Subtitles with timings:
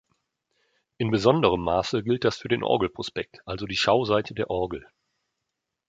[0.97, 4.87] In besonderem Maße gilt das für den Orgelprospekt, also die Schauseite der Orgel.